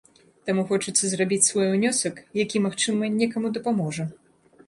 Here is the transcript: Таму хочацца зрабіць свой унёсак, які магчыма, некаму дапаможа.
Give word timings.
Таму 0.49 0.61
хочацца 0.69 1.09
зрабіць 1.09 1.47
свой 1.49 1.67
унёсак, 1.75 2.15
які 2.43 2.61
магчыма, 2.65 3.13
некаму 3.21 3.47
дапаможа. 3.59 4.03